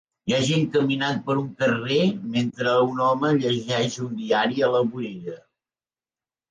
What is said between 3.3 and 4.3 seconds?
llegeix un